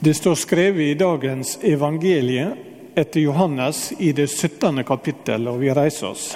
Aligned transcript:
Det 0.00 0.14
står 0.14 0.34
skrevet 0.34 0.80
i 0.80 0.94
dagens 0.94 1.58
evangelie 1.62 2.52
etter 2.94 3.20
Johannes 3.20 3.92
i 3.98 4.12
det 4.12 4.28
17. 4.28 4.84
kapittel, 4.84 5.48
og 5.50 5.58
vi 5.58 5.72
reiser 5.74 6.06
oss. 6.12 6.28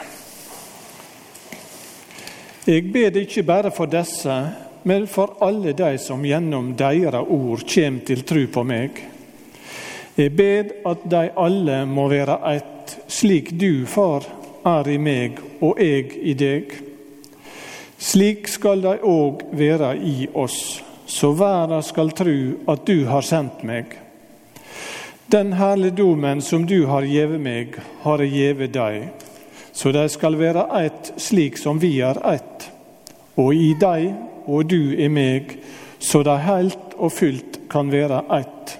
Jeg 2.66 2.88
ber 2.90 3.20
ikke 3.22 3.46
bare 3.46 3.70
for 3.70 3.86
disse, 3.86 4.40
men 4.82 5.06
for 5.06 5.38
alle 5.46 5.76
de 5.78 5.92
som 6.02 6.26
gjennom 6.26 6.74
deres 6.74 7.22
ord 7.22 7.62
kommer 7.62 8.04
til 8.10 8.26
tro 8.26 8.44
på 8.50 8.66
meg. 8.66 9.02
Jeg 10.18 10.34
ber 10.34 10.76
at 10.90 11.08
de 11.14 11.24
alle 11.46 11.80
må 11.86 12.10
være 12.10 12.42
ett, 12.56 12.98
slik 13.06 13.54
du, 13.54 13.86
Far, 13.86 14.26
er 14.66 14.90
i 14.90 14.98
meg 14.98 15.38
og 15.62 15.78
jeg 15.78 16.10
i 16.18 16.34
deg. 16.34 16.80
Slik 17.94 18.50
skal 18.50 18.82
de 18.82 18.98
òg 19.06 19.52
være 19.54 20.00
i 20.02 20.32
oss 20.34 20.82
så 21.12 21.32
verden 21.32 21.82
skal 21.82 22.10
tru 22.10 22.54
at 22.66 22.86
du 22.88 23.04
har 23.04 23.20
sendt 23.20 23.60
meg. 23.68 23.98
Den 25.28 25.52
herligdomen 25.52 26.40
som 26.42 26.64
du 26.66 26.86
har 26.88 27.04
gjeve 27.04 27.36
meg, 27.38 27.76
har 28.00 28.22
jeg 28.24 28.32
gjeve 28.32 28.68
deg, 28.72 29.26
så 29.76 29.92
de 29.92 30.06
skal 30.08 30.38
være 30.40 30.64
ett 30.80 31.10
slik 31.20 31.58
som 31.60 31.80
vi 31.82 31.98
er 32.00 32.16
ett, 32.32 32.64
og 33.36 33.52
i 33.52 33.74
deg 33.80 34.08
og 34.46 34.70
du 34.72 34.94
i 34.96 35.08
meg, 35.12 35.52
så 36.00 36.22
de 36.24 36.36
heilt 36.46 36.96
og 36.96 37.12
fylt 37.12 37.58
kan 37.72 37.92
være 37.92 38.22
ett. 38.38 38.72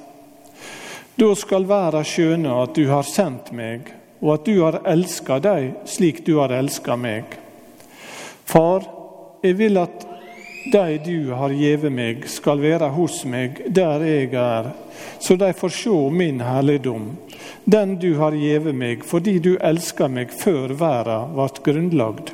Da 1.20 1.28
skal 1.36 1.68
verden 1.68 2.08
skjøne 2.08 2.54
at 2.62 2.72
du 2.76 2.86
har 2.88 3.04
sendt 3.08 3.52
meg, 3.52 3.92
og 4.24 4.38
at 4.38 4.48
du 4.48 4.54
har 4.62 4.80
elska 4.88 5.36
dem 5.44 5.74
slik 5.84 6.24
du 6.24 6.38
har 6.38 6.56
elska 6.56 6.96
meg. 6.96 7.36
Far, 8.48 8.88
jeg 9.44 9.60
vil 9.60 9.76
at 9.84 10.08
de 10.64 10.98
du 11.04 11.30
har 11.30 11.50
gjeve 11.50 11.90
meg, 11.90 12.26
skal 12.30 12.60
være 12.62 12.90
hos 12.94 13.22
meg 13.26 13.62
der 13.66 14.04
jeg 14.06 14.34
er, 14.38 14.70
så 15.18 15.36
de 15.36 15.52
får 15.52 15.74
se 15.74 15.96
min 16.14 16.40
herligdom, 16.40 17.10
den 17.64 17.96
du 17.98 18.14
har 18.18 18.36
gjeve 18.36 18.72
meg, 18.72 19.02
fordi 19.06 19.38
du 19.42 19.56
elsker 19.58 20.08
meg 20.08 20.30
før 20.34 20.74
verda 20.78 21.18
vart 21.34 21.62
grunnlagd. 21.66 22.32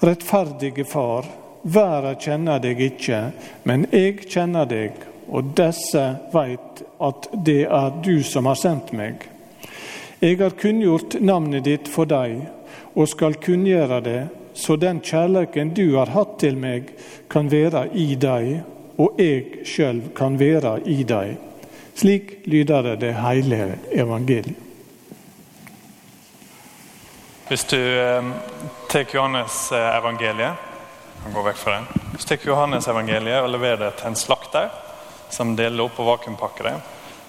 Rettferdige 0.00 0.86
Far, 0.88 1.26
verda 1.62 2.14
kjenner 2.14 2.62
deg 2.62 2.80
ikke, 2.80 3.22
men 3.68 3.88
jeg 3.92 4.22
kjenner 4.28 4.68
deg, 4.68 4.94
og 5.28 5.52
disse 5.58 6.04
veit 6.32 6.84
at 7.04 7.28
det 7.44 7.64
er 7.66 7.98
du 8.04 8.22
som 8.24 8.48
har 8.48 8.56
sendt 8.56 8.94
meg. 8.96 9.26
Jeg 10.20 10.40
har 10.40 10.56
kunngjort 10.58 11.18
navnet 11.20 11.66
ditt 11.66 11.90
for 11.92 12.08
deg, 12.08 12.40
og 12.96 13.06
skal 13.10 13.36
kunngjøre 13.38 14.00
det 14.02 14.20
så 14.58 14.76
den 14.76 14.98
kjærleiken 15.04 15.70
du 15.76 15.94
har 15.94 16.10
hatt 16.10 16.38
til 16.42 16.58
meg, 16.58 16.90
kan 17.30 17.50
være 17.50 17.86
i 17.94 18.14
deg, 18.18 18.48
og 18.98 19.20
jeg 19.22 19.62
sjøl 19.68 20.00
kan 20.18 20.38
være 20.40 20.80
i 20.90 21.04
deg. 21.06 21.36
Slik 21.98 22.32
lyder 22.50 22.82
det 22.82 22.96
det 23.04 23.12
hele 23.18 23.78
evangeliet. 23.94 24.64
Hvis 27.48 27.64
du 27.64 27.78
eh, 27.78 28.26
tar 28.92 29.06
Johannes 29.14 29.70
eh, 29.72 29.94
evangeliet 29.96 30.66
han 31.22 31.32
går 31.32 31.46
vekk 31.48 31.56
fra 31.56 31.78
den. 31.78 31.86
Hvis 32.12 32.26
du 32.26 32.34
tar 32.34 32.50
Johannes 32.50 32.88
evangeliet 32.88 33.40
og 33.40 33.50
leverer 33.54 33.80
det 33.86 33.94
til 33.98 34.10
en 34.10 34.18
slakter 34.18 34.68
som 35.32 35.54
deler 35.56 35.86
opp 35.86 35.98
og 36.02 36.10
vakuumpakker 36.12 36.68
det, 36.68 36.74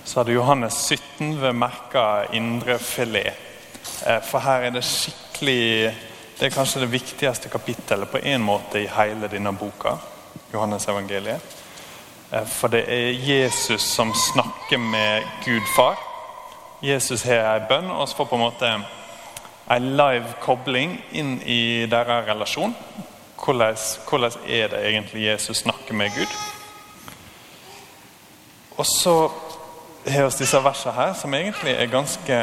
så 0.03 0.19
hadde 0.19 0.36
Johannes 0.36 0.75
17 0.89 1.39
ved 1.41 1.55
merka 1.55 2.03
indrefilet. 2.36 3.33
Eh, 4.05 4.21
for 4.25 4.43
her 4.43 4.67
er 4.67 4.75
det 4.75 4.83
skikkelig 4.86 5.93
det 6.40 6.45
er 6.48 6.56
kanskje 6.56 6.86
det 6.86 6.92
viktigste 6.92 7.50
kapittelet 7.52 8.08
på 8.09 8.18
en 8.23 8.42
måte 8.42 8.80
i 8.80 8.88
hele 8.88 9.28
denne 9.28 9.52
boka. 9.52 9.98
Johannes 10.54 10.88
evangeliet. 10.88 11.42
Eh, 12.32 12.45
for 12.48 12.72
det 12.72 12.86
er 12.88 13.12
Jesus 13.12 13.82
som 13.82 14.14
snakker 14.16 14.78
med 14.78 15.28
Gud 15.45 15.67
far. 15.76 16.00
Jesus 16.82 17.23
har 17.23 17.56
en 17.56 17.67
bønn, 17.67 17.92
og 17.92 18.08
så 18.08 18.16
får 18.16 18.30
på 18.30 18.36
en 18.36 18.45
måte 18.45 18.72
en 19.70 19.90
live 19.98 20.32
kobling 20.42 20.95
inn 21.12 21.42
i 21.44 21.86
deres 21.92 22.28
relasjon. 22.28 22.76
Hvordan, 23.36 23.76
hvordan 24.10 24.32
er 24.48 24.67
det 24.67 24.86
egentlig 24.88 25.26
Jesus 25.26 25.58
snakker 25.58 25.94
med 25.94 26.16
Gud? 26.16 26.39
Og 28.78 28.86
så 28.86 29.32
har 30.08 30.23
vi 30.23 30.39
disse 30.39 30.64
versene 30.64 30.95
her, 30.95 31.14
som 31.14 31.33
egentlig 31.33 31.76
er 31.76 31.92
ganske 31.92 32.39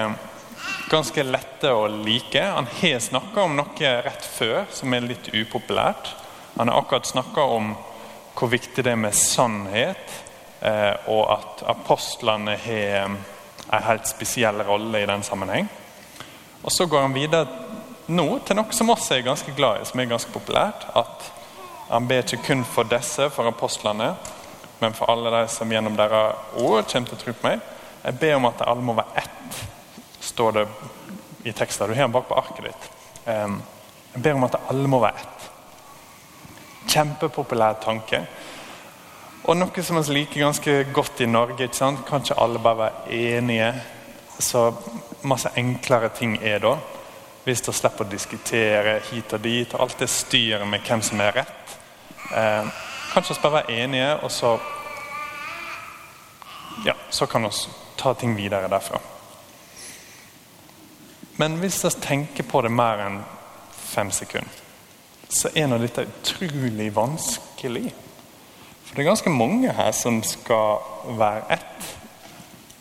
ganske 0.91 1.23
lette 1.23 1.73
å 1.73 1.87
like. 1.89 2.43
Han 2.43 2.67
har 2.81 2.99
snakka 3.01 3.43
om 3.43 3.57
noe 3.59 3.93
rett 4.07 4.27
før 4.27 4.65
som 4.71 4.95
er 4.95 5.07
litt 5.07 5.29
upopulært. 5.35 6.13
Han 6.57 6.69
har 6.69 6.81
akkurat 6.81 7.07
snakka 7.07 7.43
om 7.57 7.75
hvor 8.37 8.53
viktig 8.53 8.85
det 8.85 8.93
er 8.93 9.01
med 9.01 9.17
sannhet, 9.17 10.13
eh, 10.61 10.95
og 11.09 11.31
at 11.33 11.65
apostlene 11.73 12.57
har 12.61 13.07
en 13.07 13.19
helt 13.89 14.09
spesiell 14.09 14.61
rolle 14.65 15.03
i 15.03 15.09
den 15.09 15.23
sammenheng. 15.23 15.69
Og 16.63 16.73
Så 16.73 16.87
går 16.87 17.01
han 17.01 17.15
videre 17.15 17.47
nå 18.07 18.39
til 18.47 18.57
noe 18.57 18.73
som 18.73 18.91
også 18.91 19.17
er 19.17 19.27
ganske 19.27 19.55
glad 19.57 19.81
i, 19.81 19.87
som 19.87 20.01
er 20.01 20.11
ganske 20.11 20.33
populært. 20.33 20.87
At 20.95 21.31
han 21.89 22.09
ber 22.09 22.23
ikke 22.23 22.45
kun 22.47 22.65
for 22.65 22.85
disse, 22.85 23.31
for 23.31 23.49
apostlene, 23.49 24.15
men 24.81 24.95
for 24.95 25.11
alle 25.11 25.31
de 25.31 25.49
som 25.49 25.71
gjennom 25.71 25.97
deres 25.97 26.37
ord 26.61 26.85
kommer 26.91 27.09
til 27.09 27.17
å 27.17 27.23
tro 27.23 27.33
på 27.33 27.49
meg. 27.49 27.61
Jeg 28.05 28.19
ber 28.21 28.37
om 28.37 28.49
at 28.51 28.63
alle 28.67 28.85
må 28.85 28.95
være 28.95 29.23
ett 29.23 29.65
står 30.26 30.53
det 30.53 30.66
i 31.47 31.53
teksten. 31.53 31.88
Du 31.88 31.94
har 31.94 32.06
den 32.06 32.12
bak 32.12 32.28
på 32.28 32.38
arket 32.38 32.69
ditt. 32.69 32.91
Jeg 33.26 34.22
ber 34.22 34.34
om 34.34 34.47
at 34.47 34.59
alle 34.70 34.91
må 34.91 35.00
være 35.03 35.22
ett. 35.22 35.48
Kjempepopulær 36.91 37.78
tanke. 37.82 38.22
Og 39.47 39.54
noe 39.54 39.82
som 39.87 39.98
vi 40.00 40.14
liker 40.16 40.42
ganske 40.42 40.76
godt 40.94 41.20
i 41.22 41.31
Norge. 41.31 41.64
ikke 41.64 41.76
sant? 41.76 42.03
Kan 42.09 42.25
ikke 42.25 42.38
alle 42.42 42.59
bare 42.59 42.78
være 42.78 43.19
enige? 43.38 43.72
Så 44.38 44.72
masse 45.22 45.50
enklere 45.56 46.09
ting 46.09 46.38
er 46.43 46.58
da. 46.58 46.76
Hvis 47.44 47.62
du 47.62 47.70
slipper 47.72 48.04
å 48.04 48.10
diskutere 48.10 49.00
hit 49.10 49.32
og 49.32 49.41
dit 49.41 49.75
og 49.75 49.84
alt 49.84 50.00
det 50.03 50.10
styret 50.10 50.66
med 50.66 50.82
hvem 50.82 51.03
som 51.03 51.20
er 51.20 51.37
rett. 51.37 51.76
Eh, 52.34 52.72
kanskje 53.12 53.38
bare 53.43 53.60
være 53.60 53.76
enige, 53.84 54.16
og 54.22 54.31
så 54.31 54.58
ja, 56.84 56.94
så 57.10 57.26
kan 57.26 57.47
vi 57.47 57.50
ta 57.97 58.14
ting 58.14 58.34
videre 58.37 58.69
derfra. 58.69 58.98
Men 61.37 61.59
hvis 61.61 61.85
vi 61.85 61.91
tenker 62.01 62.47
på 62.49 62.63
det 62.65 62.73
mer 62.73 63.03
enn 63.05 63.19
fem 63.77 64.11
sekunder, 64.11 64.63
så 65.29 65.51
er 65.55 65.69
nå 65.69 65.79
dette 65.83 66.07
utrolig 66.07 66.89
vanskelig. 66.95 67.91
For 68.87 68.95
det 68.95 69.03
er 69.03 69.11
ganske 69.11 69.33
mange 69.35 69.73
her 69.75 69.93
som 69.93 70.23
skal 70.25 70.79
være 71.19 71.59
ett. 71.59 71.89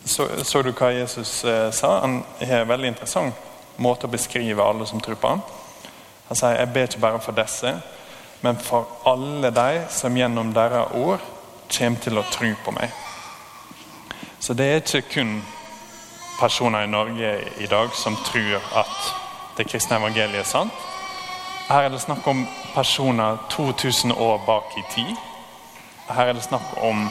Så, 0.06 0.28
så 0.46 0.62
du 0.62 0.70
hva 0.70 0.92
Jesus 0.94 1.44
eh, 1.44 1.70
sa? 1.74 1.98
Han 2.04 2.20
har 2.38 2.62
en 2.62 2.70
veldig 2.70 2.92
interessant 2.94 3.34
måte 3.82 4.06
å 4.06 4.12
beskrive 4.12 4.62
alle 4.62 4.86
som 4.86 5.02
tror 5.02 5.18
på 5.20 5.32
ham. 5.34 5.42
Han 6.28 6.38
sier 6.38 6.60
jeg 6.60 6.72
ber 6.74 6.88
ikke 6.88 7.02
bare 7.02 7.22
for 7.22 7.36
disse, 7.36 7.72
men 8.40 8.58
for 8.62 8.86
alle 9.10 9.50
de 9.54 9.82
som 9.92 10.16
gjennom 10.16 10.54
deres 10.54 10.94
ord 10.94 11.26
kommer 11.76 12.00
til 12.00 12.18
å 12.18 12.24
tro 12.30 12.52
på 12.64 12.74
meg. 12.76 12.94
Så 14.40 14.54
det 14.54 14.66
er 14.70 14.80
ikke 14.80 15.02
kun 15.16 15.40
personer 16.40 16.82
i 16.82 16.86
Norge 16.86 17.40
i 17.58 17.66
dag 17.66 17.94
som 17.94 18.16
tror 18.16 18.60
at 18.74 19.14
det 19.56 19.68
kristne 19.68 19.96
evangeliet 19.96 20.42
er 20.42 20.48
sant. 20.48 20.72
Her 21.68 21.86
er 21.86 21.88
det 21.90 22.00
snakk 22.00 22.26
om 22.28 22.44
personer 22.74 23.38
2000 23.50 24.12
år 24.12 24.42
bak 24.46 24.76
i 24.78 24.84
tid. 24.94 25.16
Her 26.08 26.28
er 26.28 26.32
det 26.32 26.44
snakk 26.44 26.76
om 26.76 27.08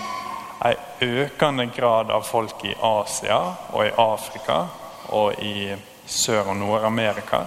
en 0.65 0.75
økende 1.01 1.65
grad 1.75 2.11
av 2.11 2.23
folk 2.23 2.63
i 2.63 2.75
Asia 2.81 3.39
og 3.73 3.85
i 3.85 3.91
Afrika 3.97 4.61
og 5.09 5.43
i 5.43 5.75
Sør- 6.07 6.49
og 6.49 6.57
Nord-Amerika. 6.57 7.41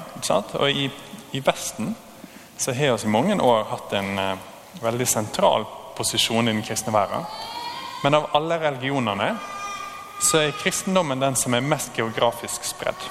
Og 0.54 0.70
i, 0.70 0.90
i, 1.32 1.40
Vesten 1.40 1.96
så 2.58 2.72
har 2.72 2.96
vi 2.96 3.06
i 3.06 3.10
mange 3.10 3.42
år 3.42 3.64
hatt 3.70 3.92
en 3.92 4.18
uh, 4.18 4.38
veldig 4.82 5.06
sentral 5.06 5.64
posisjon 5.96 6.48
i 6.48 6.52
den 6.52 6.62
kristne 6.62 6.92
verden. 6.92 7.24
Men 8.02 8.14
av 8.14 8.28
alle 8.34 8.58
religionene 8.58 9.36
så 10.20 10.38
er 10.38 10.56
kristendommen 10.62 11.20
den 11.20 11.36
som 11.36 11.54
er 11.54 11.64
mest 11.64 11.92
geografisk 11.96 12.64
spredd. 12.64 13.08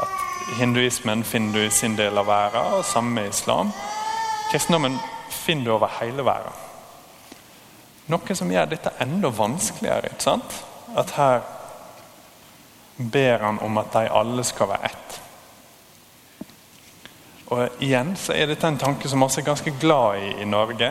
At 0.00 0.56
Hinduismen 0.58 1.24
finner 1.24 1.52
du 1.52 1.64
i 1.64 1.70
sin 1.70 1.96
del 1.98 2.18
av 2.18 2.26
verden, 2.26 2.74
og 2.78 2.84
samme 2.84 3.10
med 3.10 3.28
islam. 3.30 3.72
Kristendommen 4.50 4.98
finner 5.30 5.64
du 5.64 5.72
over 5.74 5.90
hele 6.00 6.24
verden. 6.24 6.66
Noe 8.10 8.34
som 8.34 8.50
gjør 8.50 8.70
dette 8.70 8.92
enda 9.00 9.30
vanskeligere. 9.30 10.10
ikke 10.10 10.22
sant? 10.22 10.64
At 10.96 11.10
her 11.14 11.40
ber 12.96 13.38
han 13.38 13.58
om 13.62 13.78
at 13.78 13.92
de 13.92 14.10
alle 14.10 14.44
skal 14.44 14.68
være 14.68 14.90
ett. 14.90 15.20
Og 17.50 17.82
igjen 17.82 18.14
så 18.16 18.34
er 18.34 18.46
dette 18.46 18.66
en 18.66 18.78
tanke 18.78 19.08
som 19.08 19.22
også 19.22 19.40
er 19.40 19.46
ganske 19.46 19.72
glad 19.80 20.18
i 20.22 20.34
i 20.42 20.44
Norge. 20.44 20.90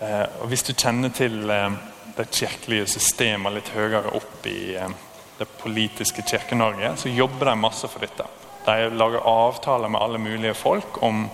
Eh, 0.00 0.26
og 0.40 0.48
Hvis 0.48 0.62
du 0.62 0.72
kjenner 0.72 1.08
til 1.08 1.50
eh, 1.50 1.70
det 2.18 2.30
kirkelige 2.34 2.88
systemet 2.90 3.54
litt 3.54 3.70
høyere 3.74 4.10
opp 4.18 4.46
i 4.50 4.74
eh, 4.76 4.96
det 5.38 5.46
politiske 5.60 6.24
Kirke-Norge, 6.26 6.96
så 6.98 7.08
jobber 7.08 7.52
de 7.52 7.54
masse 7.60 7.88
for 7.88 8.02
dette. 8.02 8.26
De 8.66 8.88
lager 8.90 9.22
avtaler 9.22 9.88
med 9.88 10.02
alle 10.02 10.18
mulige 10.18 10.54
folk 10.58 10.98
om 11.06 11.28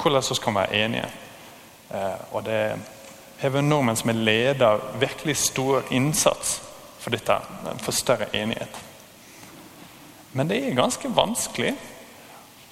hvordan 0.00 0.22
vi 0.30 0.38
kan 0.44 0.54
være 0.54 0.84
enige. 0.84 1.10
Eh, 1.90 2.22
og 2.30 2.44
det 2.46 2.60
har 3.40 3.54
vært 3.56 3.66
nordmenn 3.66 3.98
som 3.98 4.12
har 4.12 4.22
ledet 4.22 4.70
virkelig 5.02 5.36
stor 5.42 5.90
innsats 5.90 6.60
for 7.00 7.10
dette, 7.10 7.36
for 7.82 7.96
større 7.96 8.30
enighet. 8.36 8.80
Men 10.32 10.48
det 10.48 10.60
er 10.62 10.78
ganske 10.78 11.10
vanskelig, 11.10 11.74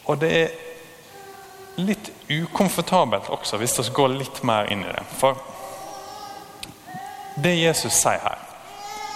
og 0.06 0.20
det 0.22 0.32
er 0.38 0.56
litt 1.78 2.10
ukomfortabelt 2.30 3.30
også, 3.34 3.58
hvis 3.58 3.78
vi 3.80 3.94
går 3.94 4.14
litt 4.14 4.42
mer 4.46 4.70
inn 4.70 4.84
i 4.86 4.92
det. 4.92 5.02
For 5.18 5.38
det 7.42 7.54
Jesus 7.54 7.94
sier 7.94 8.20
her, 8.22 8.38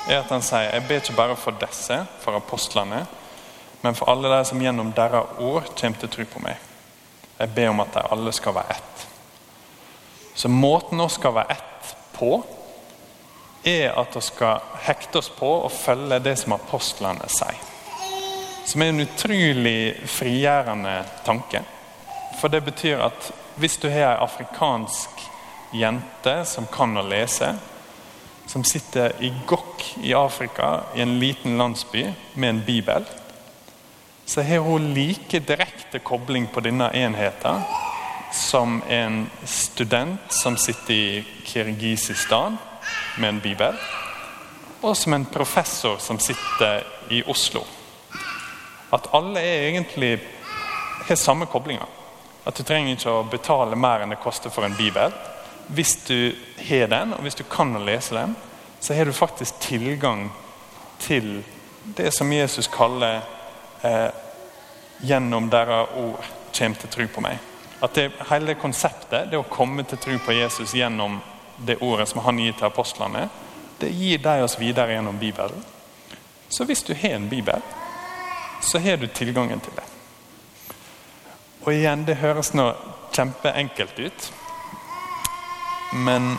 er 0.09 0.21
at 0.21 0.31
han 0.31 0.45
sier 0.45 0.71
jeg 0.71 0.87
ber 0.89 1.03
ikke 1.03 1.17
bare 1.19 1.37
for 1.39 1.59
disse, 1.59 1.99
for 2.23 2.39
apostlene, 2.39 3.05
men 3.83 3.99
for 3.99 4.11
alle 4.11 4.31
de 4.31 4.45
som 4.47 4.61
gjennom 4.63 4.93
deres 4.95 5.39
ord 5.43 5.67
kommer 5.79 5.99
til 5.99 6.11
å 6.11 6.15
tro 6.17 6.27
på 6.35 6.43
meg. 6.45 6.69
Jeg 7.39 7.51
ber 7.57 7.73
om 7.73 7.83
at 7.83 7.95
de 7.97 8.05
alle 8.15 8.33
skal 8.35 8.55
være 8.55 8.77
ett. 8.77 9.07
Så 10.35 10.49
måten 10.49 11.03
vi 11.03 11.09
skal 11.11 11.35
være 11.35 11.57
ett 11.57 11.95
på, 12.15 12.37
er 13.65 13.99
at 13.99 14.17
vi 14.17 14.23
skal 14.23 14.63
hekte 14.87 15.19
oss 15.19 15.31
på 15.35 15.51
og 15.65 15.75
følge 15.75 16.21
det 16.23 16.37
som 16.39 16.55
apostlene 16.55 17.27
sier. 17.31 17.59
Som 18.67 18.83
er 18.83 18.93
en 18.93 19.03
utrolig 19.03 20.07
frigjørende 20.07 20.95
tanke. 21.27 21.65
For 22.39 22.51
det 22.51 22.63
betyr 22.65 23.03
at 23.03 23.33
hvis 23.59 23.77
du 23.83 23.89
har 23.91 24.15
ei 24.15 24.23
afrikansk 24.23 25.27
jente 25.75 26.37
som 26.49 26.69
kan 26.71 26.95
å 26.97 27.05
lese, 27.07 27.51
som 28.47 28.65
sitter 28.65 29.13
i 29.21 29.33
Gokk 29.47 29.85
i 30.03 30.15
Afrika, 30.15 30.81
i 30.95 31.03
en 31.03 31.19
liten 31.19 31.59
landsby, 31.59 32.07
med 32.35 32.51
en 32.51 32.63
bibel, 32.67 33.05
så 34.25 34.43
har 34.43 34.59
hun 34.59 34.95
like 34.95 35.41
direkte 35.41 35.99
kobling 35.99 36.47
på 36.47 36.61
denne 36.61 36.91
enheten 36.95 37.63
som 38.33 38.83
en 38.89 39.27
student 39.45 40.33
som 40.33 40.57
sitter 40.57 40.95
i 40.95 41.25
Kirgisistan 41.45 42.57
med 43.19 43.29
en 43.29 43.41
bibel, 43.41 43.77
og 44.81 44.97
som 44.97 45.13
en 45.13 45.25
professor 45.25 45.99
som 45.99 46.19
sitter 46.19 46.83
i 47.11 47.23
Oslo. 47.27 47.65
At 48.93 49.09
alle 49.15 49.41
er 49.41 49.69
egentlig 49.69 50.19
har 51.09 51.17
samme 51.17 51.47
koblinga. 51.47 51.87
At 52.45 52.57
du 52.57 52.65
trenger 52.67 52.97
ikke 52.97 53.13
å 53.13 53.27
betale 53.31 53.79
mer 53.79 54.03
enn 54.03 54.15
det 54.15 54.21
koster 54.23 54.51
for 54.51 54.67
en 54.67 54.77
bibel. 54.77 55.13
Hvis 55.67 55.97
du 56.09 56.35
har 56.69 56.87
den, 56.87 57.13
og 57.13 57.23
hvis 57.23 57.39
du 57.39 57.45
kan 57.45 57.77
å 57.77 57.85
lese 57.85 58.15
den, 58.15 58.37
så 58.81 58.95
har 58.95 59.05
du 59.05 59.13
faktisk 59.13 59.61
tilgang 59.61 60.31
til 60.99 61.45
det 61.97 62.11
som 62.15 62.33
Jesus 62.33 62.67
kaller 62.67 63.21
eh, 63.83 64.11
'gjennom 65.03 65.51
deres 65.51 65.89
ord 65.97 66.25
kommer 66.59 66.77
til 66.77 66.91
tro 66.91 67.07
på 67.07 67.21
meg'. 67.21 67.39
At 67.83 67.95
det, 67.95 68.13
Hele 68.31 68.55
konseptet, 68.55 69.31
det 69.31 69.39
å 69.39 69.43
komme 69.43 69.83
til 69.83 69.99
tro 69.99 70.19
på 70.19 70.33
Jesus 70.33 70.75
gjennom 70.75 71.21
det 71.57 71.81
ordet 71.81 72.09
som 72.09 72.21
han 72.21 72.39
gir 72.39 72.53
til 72.53 72.67
apostlene, 72.67 73.29
det 73.79 73.91
gir 73.91 74.19
de 74.19 74.43
oss 74.43 74.59
videre 74.61 74.93
gjennom 74.93 75.19
Bibelen. 75.19 75.65
Så 76.49 76.65
hvis 76.65 76.83
du 76.83 76.95
har 76.95 77.17
en 77.17 77.29
bibel, 77.29 77.61
så 78.63 78.79
har 78.79 78.97
du 78.97 79.07
tilgangen 79.07 79.61
til 79.61 79.73
det. 79.77 79.85
Og 81.65 81.73
igjen, 81.73 82.05
det 82.07 82.21
høres 82.21 82.53
nå 82.55 82.73
kjempeenkelt 83.13 83.99
ut. 83.99 84.33
Men 85.93 86.35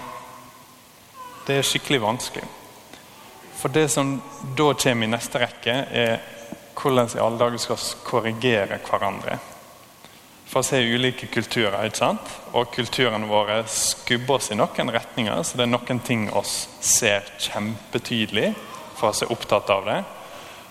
det 1.48 1.60
er 1.60 1.68
skikkelig 1.68 2.02
vanskelig. 2.02 2.46
For 3.60 3.72
det 3.72 3.88
som 3.92 4.18
da 4.58 4.74
kommer 4.74 5.08
i 5.08 5.12
neste 5.14 5.40
rekke, 5.40 5.76
er 5.92 6.22
hvordan 6.74 7.12
i 7.16 7.22
alle 7.22 7.40
dager 7.40 7.62
skal 7.62 7.84
korrigere 8.04 8.80
hverandre. 8.84 9.38
For 10.50 10.62
å 10.62 10.68
se 10.68 10.82
ulike 10.84 11.30
kulturer, 11.34 11.86
ikke 11.88 12.02
sant? 12.02 12.34
og 12.54 12.74
kulturene 12.74 13.30
våre 13.30 13.64
skubber 13.72 14.38
oss 14.38 14.52
i 14.52 14.58
noen 14.58 14.92
retninger. 14.94 15.42
Så 15.44 15.58
det 15.58 15.66
er 15.66 15.72
noen 15.72 16.02
ting 16.06 16.28
oss 16.36 16.68
ser 16.84 17.26
kjempetydelig 17.42 18.52
for 19.04 19.10
oss 19.10 19.24
er 19.24 19.32
opptatt 19.34 19.70
av 19.74 19.86
det. 19.88 20.00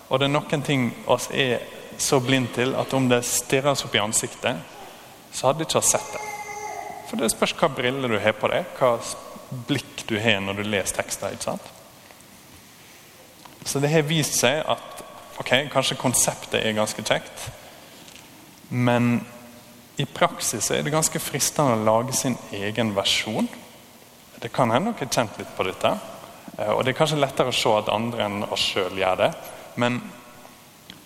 Og 0.08 0.20
det 0.20 0.28
er 0.28 0.34
noen 0.36 0.66
ting 0.66 0.90
oss 1.10 1.28
er 1.32 1.64
så 1.98 2.20
blind 2.24 2.52
til 2.56 2.76
at 2.78 2.94
om 2.96 3.08
det 3.10 3.22
stirrer 3.28 3.74
oss 3.74 3.84
opp 3.86 3.96
i 3.96 4.02
ansiktet, 4.02 4.62
så 5.32 5.48
hadde 5.48 5.62
vi 5.62 5.68
ikke 5.68 5.84
sett 5.84 6.12
det. 6.14 6.31
For 7.12 7.20
det 7.20 7.28
spørs 7.28 7.52
hva 7.60 7.68
briller 7.68 8.08
du 8.08 8.16
har 8.24 8.32
på 8.32 8.48
deg, 8.48 8.70
hva 8.78 8.94
blikk 9.68 10.06
du 10.08 10.14
har 10.16 10.38
når 10.40 10.62
du 10.62 10.64
leser 10.64 10.96
tekster. 10.96 11.34
ikke 11.34 11.44
sant? 11.44 11.66
Så 13.68 13.82
det 13.84 13.90
har 13.92 14.06
vist 14.08 14.38
seg 14.38 14.62
at 14.64 15.02
ok, 15.42 15.50
kanskje 15.74 15.98
konseptet 16.00 16.62
er 16.62 16.72
ganske 16.72 17.04
kjekt, 17.04 17.50
men 18.72 19.18
i 20.00 20.06
praksis 20.08 20.70
er 20.72 20.80
det 20.86 20.94
ganske 20.94 21.20
fristende 21.20 21.76
å 21.76 21.84
lage 21.84 22.16
sin 22.16 22.38
egen 22.56 22.94
versjon. 22.96 23.50
Det 24.40 24.48
kan 24.48 24.72
hende 24.72 24.94
dere 24.94 25.04
har 25.04 25.12
kjent 25.12 25.36
litt 25.36 25.52
på 25.52 25.68
dette. 25.68 25.92
Eh, 26.56 26.72
og 26.72 26.80
det 26.80 26.94
er 26.94 26.98
kanskje 27.02 27.20
lettere 27.20 27.52
å 27.52 27.58
se 27.60 27.76
at 27.76 27.92
andre 27.92 28.24
enn 28.24 28.48
oss 28.48 28.64
sjøl 28.72 28.96
gjør 28.96 29.20
det. 29.20 29.30
Men 29.76 30.00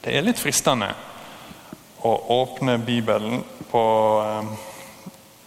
det 0.06 0.14
er 0.14 0.22
litt 0.22 0.38
fristende 0.38 0.92
å 2.06 2.14
åpne 2.38 2.78
Bibelen 2.86 3.42
på 3.74 3.82
eh, 4.22 4.54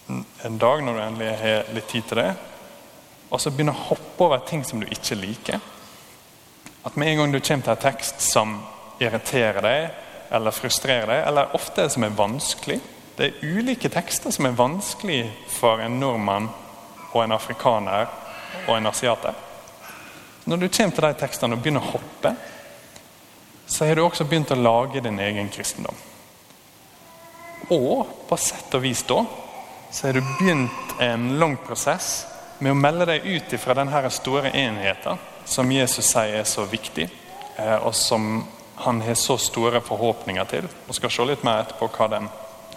en 0.09 0.57
dag 0.57 0.83
når 0.83 0.95
du 0.95 1.01
endelig 1.03 1.33
har 1.41 1.73
litt 1.75 1.89
tid 1.91 2.07
til 2.09 2.21
det, 2.21 2.29
og 3.29 3.41
så 3.41 3.51
begynne 3.53 3.75
å 3.75 3.87
hoppe 3.91 4.25
over 4.25 4.41
ting 4.47 4.63
som 4.65 4.81
du 4.81 4.87
ikke 4.89 5.17
liker. 5.19 5.59
At 6.85 6.95
med 6.97 7.11
en 7.11 7.21
gang 7.21 7.33
du 7.33 7.39
kommer 7.39 7.65
til 7.65 7.75
en 7.75 7.83
tekst 7.83 8.23
som 8.25 8.55
irriterer 8.99 9.61
deg, 9.63 9.89
eller 10.33 10.55
frustrerer 10.55 11.09
deg, 11.09 11.21
eller 11.27 11.55
ofte 11.57 11.87
som 11.89 12.05
er 12.05 12.15
vanskelig 12.15 12.79
Det 13.19 13.25
er 13.27 13.49
ulike 13.57 13.89
tekster 13.91 14.31
som 14.31 14.45
er 14.47 14.55
vanskelig 14.55 15.25
for 15.51 15.81
en 15.83 15.97
nordmann 15.99 16.45
og 17.09 17.17
en 17.19 17.33
afrikaner 17.35 18.05
og 18.61 18.77
en 18.77 18.87
asiater. 18.87 19.33
Når 20.45 20.61
du 20.61 20.67
kommer 20.69 20.95
til 20.95 21.03
de 21.03 21.17
tekstene 21.19 21.57
og 21.57 21.59
begynner 21.59 21.83
å 21.83 21.97
hoppe, 21.97 22.31
så 23.67 23.89
har 23.89 23.99
du 23.99 24.05
også 24.05 24.23
begynt 24.23 24.53
å 24.55 24.57
lage 24.61 25.03
din 25.03 25.19
egen 25.19 25.51
kristendom. 25.51 25.99
Og 27.75 28.07
på 28.29 28.39
sett 28.39 28.79
og 28.79 28.85
vis 28.87 29.03
da 29.09 29.19
så 29.91 30.07
har 30.07 30.13
du 30.13 30.21
begynt 30.21 30.71
en 30.99 31.39
lang 31.39 31.57
prosess 31.57 32.25
med 32.59 32.71
å 32.71 32.77
melde 32.77 33.07
deg 33.09 33.25
ut 33.25 33.55
fra 33.61 33.73
denne 33.77 34.09
store 34.13 34.51
enheten 34.51 35.17
som 35.49 35.71
Jesus 35.71 36.11
sier 36.11 36.41
er 36.41 36.45
så 36.45 36.65
viktig, 36.69 37.07
eh, 37.57 37.75
og 37.75 37.95
som 37.95 38.43
han 38.75 39.01
har 39.01 39.15
så 39.15 39.37
store 39.37 39.81
forhåpninger 39.81 40.45
til. 40.45 40.67
Vi 40.87 40.93
skal 40.93 41.11
se 41.11 41.25
litt 41.25 41.43
mer 41.43 41.63
etterpå 41.63 42.07
den, 42.09 42.29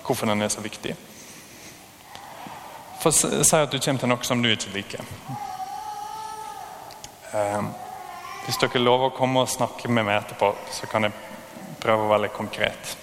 hvorfor 0.07 0.27
den 0.27 0.43
er 0.43 0.49
så 0.49 0.61
viktig. 0.61 0.97
For 3.03 3.11
Si 3.11 3.57
at 3.57 3.71
du 3.71 3.79
kommer 3.79 4.01
til 4.01 4.09
noe 4.09 4.25
som 4.25 4.43
du 4.43 4.49
ikke 4.49 4.73
liker. 4.75 5.05
Eh, 7.35 7.63
hvis 8.47 8.59
dere 8.59 8.83
lover 8.83 9.11
å 9.11 9.17
komme 9.17 9.45
og 9.45 9.51
snakke 9.51 9.89
med 9.89 10.07
meg 10.07 10.23
etterpå, 10.23 10.55
så 10.71 10.87
kan 10.87 11.05
jeg 11.05 11.13
prøve 11.83 12.07
å 12.07 12.11
være 12.11 12.27
litt 12.27 12.37
konkret. 12.39 12.97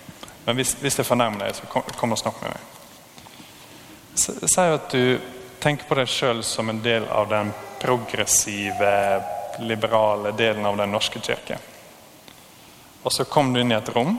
Men 0.46 0.56
hvis, 0.56 0.74
hvis 0.82 0.98
jeg 0.98 1.06
fornærmer 1.06 1.46
deg, 1.46 1.56
så 1.56 1.70
kom, 1.70 1.84
kom 2.00 2.16
og 2.16 2.20
snakk 2.20 2.42
med 2.42 2.56
meg. 2.56 2.79
Si 4.20 4.62
at 4.62 4.92
du 4.92 5.20
tenker 5.60 5.88
på 5.88 5.96
deg 5.96 6.10
sjøl 6.12 6.42
som 6.44 6.70
en 6.70 6.82
del 6.84 7.06
av 7.08 7.30
den 7.32 7.54
progressive, 7.80 9.24
liberale 9.60 10.32
delen 10.32 10.66
av 10.66 10.78
Den 10.78 10.92
norske 10.92 11.20
kirke. 11.20 11.58
Og 13.04 13.12
så 13.12 13.24
kom 13.24 13.54
du 13.54 13.62
inn 13.62 13.72
i 13.72 13.78
et 13.78 13.92
rom 13.96 14.18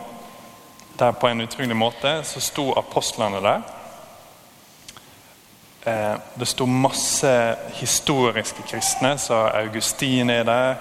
der 1.01 1.13
på 1.17 1.29
en 1.29 1.41
utrolig 1.41 1.77
måte 1.77 2.11
så 2.29 2.41
sto 2.45 2.67
apostlene 2.77 3.41
der. 3.41 3.63
Eh, 5.89 6.17
det 6.35 6.49
sto 6.49 6.67
masse 6.67 7.33
historiske 7.81 8.67
kristne, 8.69 9.15
så 9.19 9.47
Augustin 9.63 10.31
er 10.31 10.45
der. 10.45 10.75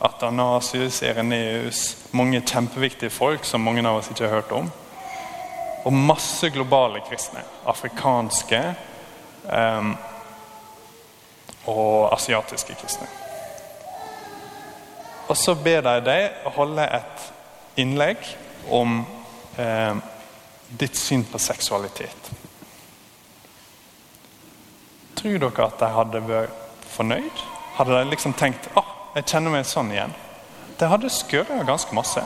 Atanasius, 0.00 1.02
Ereneus 1.02 1.96
Mange 2.16 2.40
kjempeviktige 2.40 3.12
folk 3.12 3.44
som 3.44 3.60
mange 3.60 3.84
av 3.84 3.98
oss 3.98 4.08
ikke 4.10 4.24
har 4.24 4.40
hørt 4.40 4.54
om 4.56 4.70
og 5.84 5.92
masse 5.92 6.50
globale 6.50 7.00
kristne. 7.08 7.42
Afrikanske 7.66 8.60
um, 9.48 9.94
og 11.70 12.12
asiatiske 12.14 12.74
kristne. 12.74 13.08
Og 15.28 15.36
så 15.36 15.54
ber 15.54 15.84
de 15.86 15.96
deg 16.04 16.46
å 16.46 16.52
holde 16.56 16.84
et 16.84 17.26
innlegg 17.80 18.24
om 18.74 19.02
um, 19.06 20.02
ditt 20.78 20.98
syn 20.98 21.24
på 21.24 21.38
seksualitet. 21.38 22.32
Tror 25.20 25.38
dere 25.38 25.66
at 25.66 25.78
de 25.78 25.90
hadde 25.94 26.24
vært 26.26 26.86
fornøyd? 26.90 27.44
Hadde 27.78 27.96
de 27.96 28.10
liksom 28.10 28.34
tenkt 28.34 28.66
at 28.72 28.80
oh, 28.80 28.92
jeg 29.14 29.28
kjenner 29.30 29.54
meg 29.54 29.68
sånn 29.68 29.92
igjen? 29.94 30.14
Det 30.80 30.88
hadde 30.88 31.12
skurra 31.12 31.62
ganske 31.68 31.94
masse. 31.94 32.22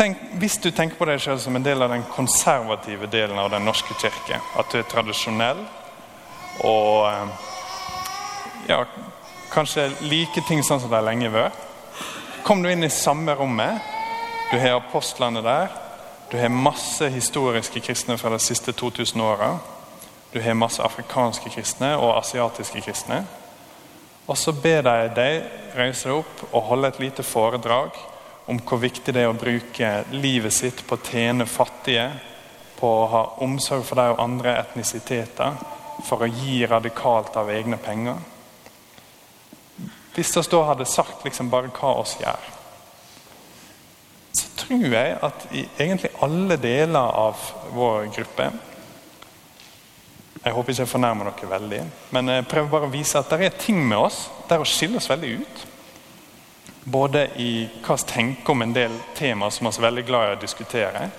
Tenk, 0.00 0.16
hvis 0.40 0.54
du 0.56 0.70
tenker 0.72 0.96
på 0.96 1.04
deg 1.04 1.18
selv 1.20 1.42
som 1.42 1.56
en 1.58 1.64
del 1.64 1.82
av 1.84 1.90
den 1.92 2.06
konservative 2.08 3.04
delen 3.12 3.36
av 3.36 3.50
Den 3.52 3.66
norske 3.68 3.92
kirke, 4.00 4.38
at 4.56 4.72
du 4.72 4.78
er 4.78 4.86
tradisjonell 4.88 5.58
og 6.64 7.04
eh, 7.10 7.42
ja, 8.70 8.78
kanskje 9.52 9.90
like 10.00 10.40
ting 10.48 10.62
sånn 10.64 10.80
som 10.80 10.88
de 10.88 11.02
lenge 11.04 11.28
vært 11.34 11.66
Kom 12.48 12.62
du 12.64 12.70
inn 12.70 12.86
i 12.86 12.88
samme 12.88 13.34
rommet, 13.36 13.76
du 14.48 14.56
har 14.56 14.78
apostlene 14.78 15.42
der, 15.44 15.68
du 16.32 16.38
har 16.40 16.48
masse 16.48 17.10
historiske 17.12 17.82
kristne 17.84 18.16
fra 18.16 18.32
de 18.32 18.38
siste 18.40 18.72
2000 18.72 19.20
åra, 19.20 19.50
du 20.32 20.40
har 20.40 20.56
masse 20.56 20.80
afrikanske 20.80 21.52
kristne 21.52 21.92
og 21.98 22.16
asiatiske 22.22 22.80
kristne, 22.86 23.26
Og 24.26 24.38
så 24.38 24.52
ber 24.52 24.80
de 24.82 25.12
deg 25.12 25.76
reise 25.76 26.08
deg 26.08 26.22
opp 26.22 26.54
og 26.54 26.62
holde 26.72 26.88
et 26.88 27.00
lite 27.04 27.22
foredrag 27.22 28.00
om 28.50 28.58
hvor 28.66 28.80
viktig 28.82 29.14
det 29.14 29.22
er 29.22 29.30
å 29.30 29.38
bruke 29.38 29.90
livet 30.10 30.54
sitt 30.54 30.82
på 30.86 30.96
å 30.98 31.04
tjene 31.06 31.46
fattige, 31.46 32.08
på 32.80 32.88
å 32.88 33.08
ha 33.12 33.20
omsorg 33.44 33.84
for 33.86 34.00
de 34.00 34.08
og 34.10 34.22
andre 34.24 34.56
etnisiteter, 34.58 35.58
for 36.06 36.24
å 36.24 36.30
gi 36.30 36.64
radikalt 36.66 37.36
av 37.38 37.50
egne 37.52 37.78
penger. 37.78 38.18
Hvis 40.16 40.32
vi 40.34 40.42
da 40.50 40.62
hadde 40.66 40.88
sagt 40.88 41.22
liksom 41.24 41.52
bare 41.52 41.70
hva 41.76 41.92
oss 42.00 42.16
gjør, 42.18 42.48
så 44.34 44.50
tror 44.64 44.86
jeg 44.88 45.14
at 45.28 45.46
i 45.54 45.64
egentlig 45.78 46.10
alle 46.24 46.58
deler 46.60 47.14
av 47.22 47.38
vår 47.74 48.10
gruppe 48.14 48.50
Jeg 50.40 50.54
håper 50.54 50.72
ikke 50.72 50.84
jeg 50.86 50.88
fornærmer 50.88 51.26
dere 51.28 51.48
veldig, 51.50 51.80
men 52.16 52.30
jeg 52.32 52.46
prøver 52.48 52.70
bare 52.72 52.86
å 52.88 52.92
vise 52.94 53.20
at 53.20 53.28
det 53.28 53.44
er 53.44 53.58
ting 53.60 53.82
med 53.84 53.98
oss 53.98 54.22
der 54.48 54.62
å 54.62 54.64
skille 54.64 54.96
oss 54.96 55.10
veldig 55.10 55.34
ut. 55.42 55.64
Både 56.84 57.26
i 57.36 57.68
hva 57.84 57.96
vi 57.96 58.08
tenker 58.08 58.52
om 58.52 58.62
en 58.62 58.72
del 58.72 58.92
temaer 59.18 59.52
som 59.52 59.68
vi 59.68 59.74
er 59.76 59.86
veldig 59.88 60.04
glad 60.08 60.28
i 60.28 60.36
å 60.36 60.40
diskutere, 60.40 61.10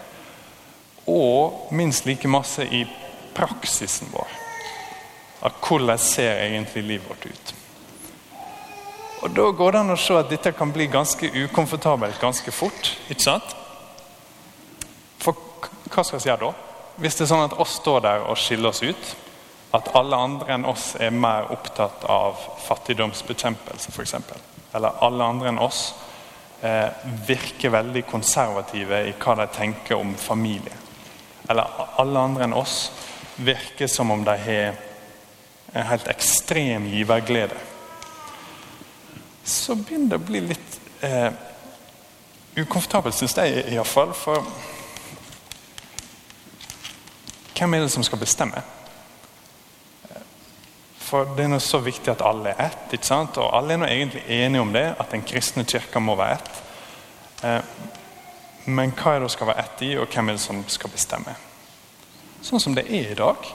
og 1.11 1.73
minst 1.73 2.05
like 2.05 2.27
masse 2.27 2.65
i 2.65 2.85
praksisen 3.33 4.09
vår. 4.13 4.37
Av 5.41 5.57
hvordan 5.61 5.97
ser 5.97 6.43
egentlig 6.45 6.83
livet 6.83 7.09
vårt 7.09 7.25
ut. 7.25 7.53
Og 9.21 9.29
Da 9.29 9.51
går 9.51 9.71
det 9.71 9.79
an 9.79 9.93
å 9.93 9.97
se 10.01 10.17
at 10.17 10.29
dette 10.29 10.51
kan 10.57 10.71
bli 10.73 10.87
ganske 10.87 11.29
ukomfortabelt 11.45 12.19
ganske 12.19 12.51
fort. 12.51 12.97
ikke 13.09 13.21
sant? 13.23 13.55
For 15.19 15.35
hva 15.89 16.03
skal 16.03 16.19
vi 16.19 16.29
gjøre 16.29 16.49
da? 16.49 16.53
Hvis 16.97 17.15
det 17.15 17.25
er 17.25 17.33
sånn 17.33 17.45
at 17.45 17.59
oss 17.59 17.77
står 17.81 18.01
der 18.01 18.25
og 18.25 18.37
skiller 18.37 18.69
oss 18.69 18.81
ut, 18.81 19.15
at 19.73 19.91
alle 19.95 20.17
andre 20.17 20.53
enn 20.53 20.65
oss 20.65 20.95
er 20.99 21.13
mer 21.15 21.51
opptatt 21.53 22.03
av 22.09 22.39
fattigdomsbekjempelse 22.65 23.93
f.eks., 23.93 24.15
eller 24.73 25.03
alle 25.03 25.23
andre 25.23 25.51
enn 25.51 25.59
oss 25.61 25.81
eh, 26.61 26.87
virker 27.27 27.73
veldig 27.73 28.05
konservative 28.09 29.03
i 29.07 29.13
hva 29.17 29.35
de 29.41 29.47
tenker 29.55 29.99
om 29.99 30.15
familie. 30.15 30.77
Eller 31.49 31.83
alle 31.99 32.19
andre 32.19 32.47
enn 32.47 32.55
oss 32.55 32.91
virker 33.41 33.87
som 33.87 34.11
om 34.11 34.23
de 34.23 34.37
har 34.37 34.79
en 35.73 35.87
helt 35.87 36.07
ekstrem 36.11 36.87
giverglede. 36.91 37.57
Så 39.43 39.75
begynner 39.75 40.13
det 40.13 40.19
å 40.19 40.27
bli 40.27 40.41
litt 40.51 40.77
eh, 41.03 41.31
ukomfortabelt, 42.59 43.15
syns 43.15 43.37
jeg 43.39 43.63
iallfall. 43.73 44.11
For 44.15 44.43
hvem 47.57 47.73
er 47.77 47.85
det 47.85 47.93
som 47.93 48.05
skal 48.05 48.21
bestemme? 48.21 48.61
For 51.11 51.27
det 51.35 51.43
er 51.43 51.49
noe 51.51 51.63
så 51.63 51.81
viktig 51.83 52.07
at 52.13 52.21
alle 52.23 52.53
er 52.53 52.69
ett. 52.69 52.93
ikke 52.95 53.07
sant? 53.09 53.35
Og 53.41 53.51
alle 53.51 53.75
er 53.75 53.81
nå 53.81 53.87
egentlig 53.91 54.23
enige 54.31 54.63
om 54.63 54.69
det, 54.71 54.85
at 54.95 55.11
den 55.11 55.25
kristne 55.27 55.65
kirka 55.67 55.99
må 55.99 56.15
være 56.15 56.37
ett. 56.37 56.61
Eh, 57.43 57.73
men 58.71 58.93
hva 58.95 59.17
er 59.17 59.25
det 59.25 59.31
skal 59.33 59.49
være 59.49 59.65
ett 59.65 59.83
i, 59.89 59.89
og 59.99 60.07
hvem 60.07 60.31
er 60.31 60.39
det 60.39 60.43
som 60.45 60.63
skal 60.71 60.93
bestemme? 60.93 61.35
Sånn 62.41 62.63
som 62.63 62.77
det 62.77 62.85
er 62.87 63.11
i 63.11 63.19
dag, 63.19 63.51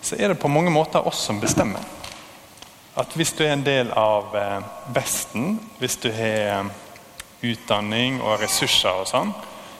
så 0.00 0.16
er 0.16 0.32
det 0.32 0.40
på 0.40 0.48
mange 0.48 0.72
måter 0.72 1.04
oss 1.04 1.20
som 1.28 1.42
bestemmer. 1.44 1.84
At 2.96 3.12
hvis 3.18 3.34
du 3.36 3.44
er 3.44 3.52
en 3.52 3.66
del 3.66 3.92
av 3.98 4.32
eh, 4.38 4.58
Vesten, 4.96 5.58
hvis 5.82 6.00
du 6.00 6.08
har 6.14 6.64
eh, 6.64 6.74
utdanning 7.44 8.22
og 8.22 8.38
ressurser 8.40 9.02
og 9.02 9.10
sånn, 9.12 9.34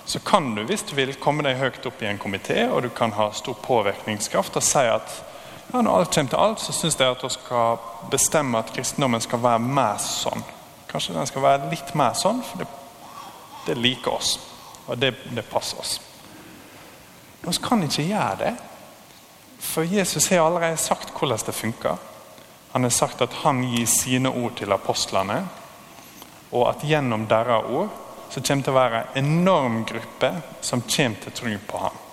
så 0.04 0.20
kan 0.20 0.52
du 0.52 0.66
hvis 0.68 0.84
du 0.84 0.92
vil 0.98 1.16
komme 1.16 1.46
deg 1.46 1.56
høyt 1.56 1.86
opp 1.88 2.02
i 2.04 2.10
en 2.10 2.20
komité, 2.20 2.66
og 2.68 2.84
du 2.84 2.90
kan 2.92 3.16
ha 3.16 3.30
stor 3.32 3.56
påvirkningskraft 3.64 4.60
og 4.60 4.66
si 4.66 4.84
at 4.84 5.22
ja, 5.74 5.82
når 5.82 5.96
alt 5.98 6.14
kommer 6.14 6.30
til 6.30 6.38
alt, 6.38 6.60
så 6.62 6.72
syns 6.72 7.00
jeg 7.00 7.10
at 7.10 7.22
vi 7.24 7.28
skal 7.34 7.78
bestemme 8.10 8.58
at 8.62 8.68
kristendommen 8.70 9.22
skal 9.22 9.40
være 9.42 9.58
mer 9.58 9.96
sånn. 9.98 10.44
Kanskje 10.86 11.16
den 11.16 11.26
skal 11.26 11.42
være 11.42 11.70
litt 11.72 11.88
mer 11.98 12.14
sånn, 12.14 12.44
for 12.46 12.62
det, 12.62 12.68
det 13.66 13.74
liker 13.80 14.14
oss. 14.14 14.36
Og 14.86 15.00
det, 15.02 15.10
det 15.34 15.42
passer 15.50 15.80
oss. 15.82 15.96
Men 17.40 17.50
vi 17.50 17.64
kan 17.64 17.82
ikke 17.82 18.06
gjøre 18.06 18.38
det. 18.44 18.52
For 19.64 19.90
Jesus 19.90 20.28
har 20.30 20.44
allerede 20.44 20.78
sagt 20.78 21.10
hvordan 21.10 21.42
det 21.42 21.56
funker. 21.58 21.98
Han 22.76 22.86
har 22.86 22.94
sagt 22.94 23.26
at 23.26 23.34
han 23.42 23.64
gir 23.72 23.90
sine 23.90 24.30
ord 24.30 24.54
til 24.60 24.78
apostlene, 24.78 25.40
og 26.54 26.68
at 26.70 26.86
gjennom 26.86 27.26
deres 27.26 27.66
ord 27.66 27.90
så 28.30 28.38
kommer 28.38 28.62
det 28.62 28.68
til 28.68 28.76
å 28.76 28.78
være 28.78 29.04
en 29.18 29.34
enorm 29.40 29.82
gruppe 29.90 30.30
som 30.62 30.86
kommer 30.86 31.18
til 31.18 31.34
å 31.34 31.38
tro 31.42 31.58
på 31.66 31.82
ham. 31.82 32.03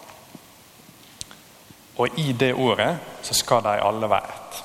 Og 1.97 2.19
i 2.19 2.31
det 2.33 2.53
ordet 2.53 2.95
så 3.21 3.33
skal 3.33 3.63
de 3.65 3.79
alle 3.81 4.09
være 4.09 4.35
ett. 4.35 4.63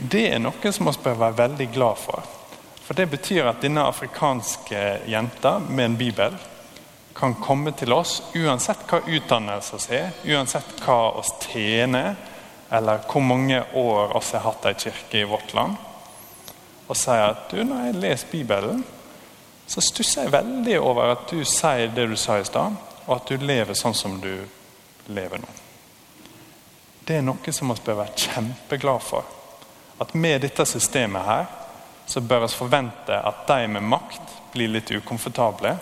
Det 0.00 0.26
er 0.32 0.38
noe 0.40 0.72
som 0.72 0.88
vi 0.88 1.02
bør 1.04 1.18
være 1.26 1.38
veldig 1.38 1.68
glad 1.72 1.98
for. 2.00 2.24
For 2.84 2.94
Det 2.94 3.10
betyr 3.10 3.46
at 3.46 3.60
denne 3.62 3.84
afrikanske 3.86 4.78
jenta 5.06 5.58
med 5.58 5.84
en 5.84 5.96
bibel 5.96 6.38
kan 7.14 7.34
komme 7.34 7.72
til 7.76 7.92
oss 7.92 8.22
uansett 8.34 8.86
hva 8.88 9.02
utdannelse 9.04 9.78
vi 9.84 9.98
har, 9.98 10.16
uansett 10.24 10.80
hva 10.82 10.98
oss 11.20 11.34
tjener, 11.44 12.16
eller 12.70 13.02
hvor 13.10 13.20
mange 13.20 13.60
år 13.74 14.14
vi 14.14 14.36
har 14.38 14.46
hatt 14.46 14.66
ei 14.70 14.74
kirke 14.78 15.20
i 15.20 15.28
vårt 15.28 15.54
land, 15.54 15.76
og 16.88 16.96
sier 16.98 17.28
at 17.28 17.50
du, 17.52 17.60
når 17.62 17.84
jeg 17.84 18.00
leser 18.02 18.32
Bibelen, 18.32 18.84
så 19.70 19.82
stusser 19.84 20.24
jeg 20.24 20.32
veldig 20.34 20.80
over 20.80 21.12
at 21.12 21.28
du 21.30 21.44
sier 21.44 21.92
det 21.94 22.08
du 22.10 22.16
sa 22.18 22.40
i 22.40 22.46
stad, 22.46 22.78
og 23.06 23.12
at 23.20 23.30
du 23.30 23.36
lever 23.38 23.78
sånn 23.78 23.94
som 23.94 24.16
du 24.22 24.32
lever 25.10 25.42
nå. 25.42 25.50
Det 27.04 27.18
er 27.18 27.24
noe 27.26 27.52
som 27.52 27.72
vi 27.72 27.82
bør 27.84 28.02
være 28.04 28.24
kjempeglad 28.24 29.02
for. 29.02 29.26
At 30.00 30.14
med 30.14 30.40
dette 30.44 30.64
systemet 30.66 31.26
her, 31.26 31.48
så 32.06 32.20
bør 32.20 32.44
vi 32.44 32.54
forvente 32.54 33.16
at 33.16 33.46
de 33.48 33.66
med 33.68 33.82
makt 33.82 34.36
blir 34.52 34.70
litt 34.70 34.90
ukomfortable. 34.90 35.74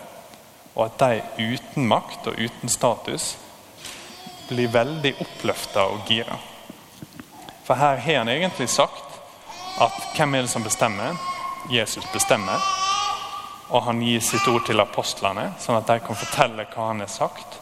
Og 0.75 0.85
at 0.85 0.99
de 1.01 1.45
uten 1.53 1.87
makt 1.89 2.27
og 2.31 2.39
uten 2.39 2.69
status 2.69 3.35
blir 4.49 4.71
veldig 4.73 5.13
oppløfta 5.21 5.85
og 5.85 6.09
gira. 6.09 6.37
For 7.65 7.77
her 7.77 8.01
har 8.01 8.21
han 8.23 8.29
egentlig 8.33 8.69
sagt 8.69 9.19
at 9.79 9.97
hvem 10.15 10.35
er 10.35 10.45
det 10.45 10.51
som 10.51 10.65
bestemmer? 10.65 11.17
Jesus 11.69 12.05
bestemmer. 12.13 12.57
Og 13.69 13.83
han 13.85 14.01
gir 14.01 14.21
sitt 14.25 14.47
ord 14.49 14.65
til 14.65 14.81
apostlene, 14.81 15.51
sånn 15.61 15.77
at 15.77 15.87
de 15.87 15.99
kan 16.01 16.17
fortelle 16.17 16.65
hva 16.73 16.87
han 16.89 17.03
har 17.05 17.11
sagt. 17.13 17.59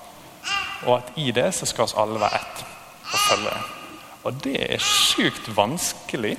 Og 0.85 0.97
at 0.97 1.11
i 1.15 1.31
det 1.31 1.49
så 1.55 1.65
skal 1.65 1.87
oss 1.87 1.97
alle 1.97 2.19
være 2.21 2.39
ett 2.41 2.63
og 3.07 3.19
følge. 3.19 3.55
Og 4.27 4.43
det 4.43 4.57
er 4.73 4.83
sjukt 4.83 5.49
vanskelig. 5.55 6.35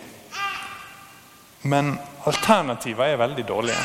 Men 1.63 1.97
alternativer 2.27 3.05
er 3.05 3.21
veldig 3.21 3.47
dårlige. 3.49 3.85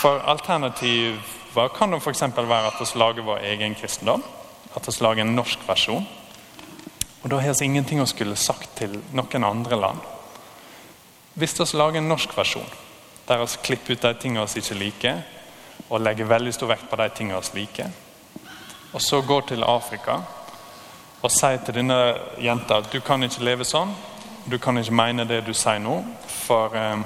For 0.00 0.20
alternativer 0.28 1.72
kan 1.76 1.92
det 1.92 2.02
f.eks. 2.02 2.22
være 2.36 2.66
at 2.66 2.80
vi 2.80 2.98
lager 2.98 3.26
vår 3.26 3.42
egen 3.52 3.74
kristendom. 3.74 4.22
At 4.76 4.86
vi 4.86 4.96
lager 5.00 5.24
en 5.24 5.34
norsk 5.34 5.66
versjon. 5.68 6.06
Og 7.22 7.30
da 7.30 7.40
har 7.40 7.56
vi 7.58 7.66
ingenting 7.66 8.00
å 8.00 8.08
skulle 8.08 8.36
sagt 8.36 8.76
til 8.78 9.00
noen 9.12 9.44
andre 9.44 9.76
land. 9.76 9.98
Hvis 11.34 11.58
vi 11.58 11.66
lager 11.76 12.00
en 12.00 12.08
norsk 12.08 12.36
versjon, 12.36 12.68
der 13.28 13.42
vi 13.42 13.60
klipper 13.64 13.94
ut 13.94 14.02
de 14.02 14.14
tingene 14.14 14.46
vi 14.54 14.62
ikke 14.62 14.78
liker, 14.78 15.20
og 15.88 16.00
legger 16.00 16.28
veldig 16.28 16.52
stor 16.54 16.70
vekt 16.72 16.88
på 16.90 16.96
de 16.96 17.08
tingene 17.16 17.42
vi 17.52 17.60
liker, 17.60 17.92
og 18.92 19.02
så 19.02 19.20
går 19.22 19.40
til 19.52 19.64
Afrika 19.64 20.20
og 21.20 21.32
sier 21.32 21.60
til 21.64 21.76
denne 21.76 21.98
jenta 22.40 22.80
at 22.80 22.88
du 22.92 23.00
kan 23.04 23.22
ikke 23.22 23.44
leve 23.44 23.66
sånn. 23.68 23.92
Du 24.48 24.56
kan 24.58 24.78
ikke 24.80 24.96
mene 24.96 25.26
det 25.28 25.42
du 25.44 25.52
sier 25.54 25.78
nå, 25.82 25.98
for 26.26 26.74
eh, 26.76 27.02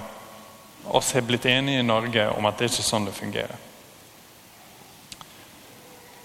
oss 0.86 1.10
har 1.16 1.26
blitt 1.26 1.48
enige 1.50 1.82
i 1.82 1.86
Norge 1.86 2.28
om 2.36 2.46
at 2.46 2.58
det 2.58 2.68
er 2.68 2.72
ikke 2.72 2.86
sånn 2.86 3.08
det 3.08 3.16
fungerer. 3.16 3.58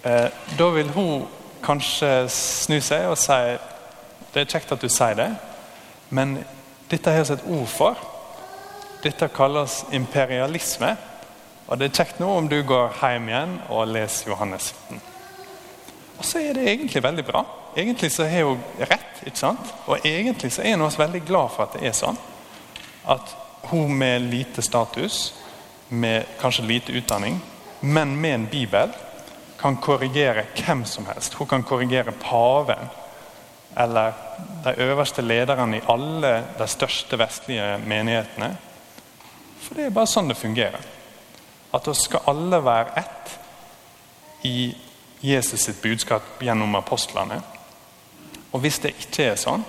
Eh, 0.05 0.29
da 0.57 0.69
vil 0.75 0.93
hun 0.95 1.25
kanskje 1.65 2.29
snu 2.31 2.77
seg 2.79 3.09
og 3.09 3.17
si 3.19 3.41
det 4.29 4.43
er 4.43 4.51
kjekt 4.53 4.71
at 4.71 4.85
du 4.85 4.87
sier 4.93 5.17
det, 5.17 5.29
men 6.13 6.37
dette 6.89 7.11
har 7.11 7.25
vi 7.25 7.33
et 7.35 7.47
ord 7.49 7.67
for. 7.69 8.07
Dette 9.03 9.29
kalles 9.33 9.81
imperialisme. 9.95 10.95
Og 11.69 11.77
det 11.77 11.89
er 11.89 11.97
kjekt 12.01 12.21
nå 12.21 12.29
om 12.37 12.47
du 12.49 12.59
går 12.65 12.95
hjem 13.01 13.29
igjen 13.29 13.59
og 13.69 13.89
leser 13.89 14.31
Johannes 14.31 14.71
17. 14.89 15.08
Og 16.19 16.25
så 16.25 16.41
er 16.43 16.53
det 16.53 16.67
egentlig 16.67 17.03
veldig 17.03 17.25
bra. 17.25 17.43
Egentlig 17.77 18.11
så 18.11 18.27
har 18.27 18.43
hun 18.43 18.63
rett. 18.79 19.21
ikke 19.25 19.39
sant? 19.39 19.73
Og 19.88 20.05
egentlig 20.05 20.51
så 20.51 20.61
er 20.61 20.75
hun 20.75 20.85
også 20.85 21.03
veldig 21.05 21.21
glad 21.27 21.53
for 21.55 21.65
at 21.65 21.77
det 21.77 21.88
er 21.88 21.95
sånn. 21.95 22.17
At 23.07 23.35
hun 23.71 23.93
med 23.95 24.27
lite 24.27 24.61
status, 24.61 25.33
med 25.89 26.27
kanskje 26.41 26.67
lite 26.67 26.91
utdanning, 26.91 27.39
men 27.79 28.15
med 28.21 28.33
en 28.33 28.47
bibel, 28.51 28.91
kan 29.59 29.77
korrigere 29.77 30.45
hvem 30.55 30.85
som 30.85 31.05
helst. 31.05 31.33
Hun 31.33 31.47
kan 31.47 31.63
korrigere 31.63 32.11
paven. 32.11 32.91
Eller 33.77 34.13
de 34.63 34.75
øverste 34.83 35.21
lederne 35.21 35.77
i 35.77 35.85
alle 35.88 36.43
de 36.57 36.67
største 36.67 37.19
vestlige 37.19 37.77
menighetene. 37.88 38.53
For 39.61 39.75
det 39.75 39.88
er 39.88 39.95
bare 39.95 40.09
sånn 40.09 40.31
det 40.31 40.39
fungerer. 40.39 40.83
At 41.75 41.88
oss 41.88 42.05
skal 42.07 42.27
alle 42.31 42.61
være 42.65 43.03
ett 43.03 43.35
i 44.47 44.71
Jesus 45.21 45.65
sitt 45.65 45.81
budskap 45.81 46.23
gjennom 46.41 46.75
apostlene. 46.79 47.41
Og 48.51 48.63
hvis 48.63 48.79
det 48.83 48.95
ikke 48.97 49.31
er 49.31 49.39
sånn, 49.39 49.65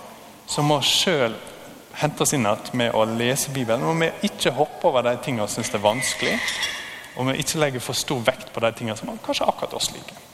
så 0.46 0.62
må 0.62 0.78
vi 0.80 0.90
sjøl 0.90 1.34
hente 2.00 2.22
oss 2.22 2.32
inn 2.34 2.46
igjen 2.46 2.78
med 2.78 2.94
å 2.94 3.04
lese 3.04 3.52
Bibelen. 3.54 3.84
Og 3.86 3.98
vi 4.00 4.10
ikke 4.30 4.54
hoppe 4.56 4.88
over 4.88 5.04
de 5.06 5.16
tingene 5.24 5.46
vi 5.48 5.54
syns 5.56 5.72
er 5.74 5.84
vanskelig, 5.84 6.36
og 7.16 7.28
vi 7.28 7.40
ikke 7.42 7.60
legger 7.60 7.84
for 7.84 7.98
stor 7.98 8.22
vekt 8.26 8.52
på 8.54 8.62
de 8.64 8.72
tingene 8.78 8.98
som 8.98 9.10
kanskje 9.24 9.48
akkurat 9.50 9.76
oss 9.78 9.90
liker. 9.94 10.26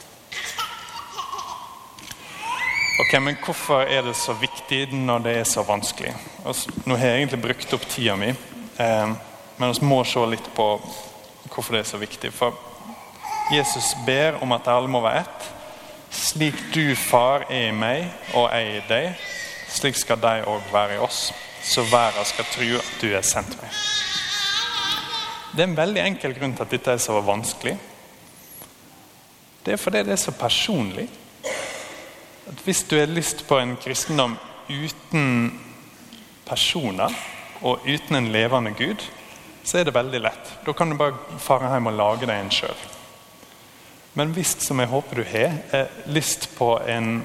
Ok, 2.96 3.20
Men 3.20 3.37
hvorfor 3.44 3.82
er 3.82 4.02
det 4.02 4.16
så 4.16 4.32
viktig 4.32 4.88
når 4.92 5.18
det 5.18 5.32
er 5.38 5.44
så 5.44 5.62
vanskelig? 5.62 6.14
Nå 6.87 6.96
har 6.96 7.06
jeg 7.06 7.18
egentlig 7.18 7.42
brukt 7.42 7.75
opp 7.76 7.85
tida 7.88 8.16
mi, 8.16 8.30
eh, 8.78 9.11
men 9.58 9.73
vi 9.73 9.87
må 9.87 10.04
se 10.04 10.23
litt 10.26 10.49
på 10.54 10.68
hvorfor 11.50 11.76
det 11.76 11.80
er 11.80 11.90
så 11.90 12.00
viktig. 12.00 12.32
For 12.32 12.56
Jesus 13.53 13.97
ber 14.07 14.43
om 14.43 14.53
at 14.53 14.67
alle 14.69 14.91
må 14.91 15.00
være 15.05 15.23
ett. 15.23 15.50
Slik 16.11 16.57
du, 16.75 16.95
far, 16.99 17.45
er 17.50 17.69
i 17.69 17.75
meg 17.75 18.09
og 18.35 18.49
jeg 18.50 18.73
i 18.73 18.81
deg, 18.88 19.26
slik 19.71 19.99
skal 19.99 20.19
de 20.23 20.41
òg 20.49 20.73
være 20.73 20.97
i 20.97 21.03
oss. 21.03 21.29
Så 21.62 21.85
verden 21.91 22.26
skal 22.26 22.49
tro 22.50 22.71
at 22.79 22.91
du 23.03 23.07
er 23.11 23.26
sendt 23.26 23.55
meg. 23.61 23.71
Det 25.53 25.62
er 25.62 25.71
en 25.71 25.79
veldig 25.79 26.03
enkel 26.03 26.35
grunn 26.37 26.57
til 26.57 26.67
at 26.67 26.75
dette 26.75 26.97
er 26.97 27.03
så 27.03 27.21
vanskelig. 27.25 27.76
Det 29.67 29.75
er 29.75 29.81
fordi 29.83 30.03
det 30.07 30.15
er 30.15 30.21
så 30.21 30.35
personlig. 30.35 31.09
At 32.47 32.61
Hvis 32.65 32.83
du 32.83 32.99
har 32.99 33.07
lyst 33.07 33.47
på 33.49 33.59
en 33.59 33.76
kristendom 33.76 34.37
uten 34.71 35.61
personer 36.47 37.15
og 37.62 37.87
uten 37.87 38.17
en 38.17 38.29
levende 38.33 38.75
Gud, 38.79 39.03
så 39.65 39.79
er 39.79 39.85
det 39.85 39.95
veldig 39.95 40.21
lett. 40.21 40.53
Da 40.67 40.73
kan 40.73 40.91
du 40.91 40.97
bare 40.97 41.38
fare 41.38 41.73
hjem 41.73 41.91
og 41.91 41.99
lage 41.99 42.26
deg 42.26 42.38
en 42.38 42.53
sjøl. 42.55 42.87
Men 44.16 44.32
hvis, 44.32 44.54
som 44.64 44.80
jeg 44.80 44.88
håper 44.88 45.18
du 45.20 45.26
har, 45.28 45.58
er 45.76 45.90
lyst 46.08 46.49
på 46.56 46.70
en, 46.88 47.18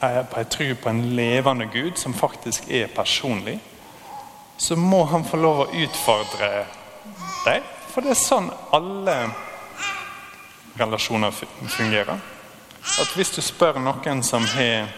på 0.00 0.40
en 0.40 0.48
tro 0.48 0.68
på 0.82 0.88
en 0.88 1.02
levende 1.12 1.66
Gud 1.68 1.98
som 2.00 2.16
faktisk 2.16 2.70
er 2.72 2.88
personlig, 2.94 3.58
så 4.56 4.76
må 4.76 5.02
han 5.04 5.24
få 5.24 5.36
lov 5.40 5.60
å 5.60 5.68
utfordre 5.82 6.48
deg. 7.44 7.66
For 7.92 8.04
det 8.04 8.14
er 8.14 8.20
sånn 8.22 8.48
alle 8.72 9.16
relasjoner 10.80 11.34
fungerer. 11.34 12.16
At 12.80 13.12
hvis 13.16 13.34
du 13.36 13.42
spør 13.44 13.76
noen 13.82 14.22
som 14.24 14.46
har 14.54 14.88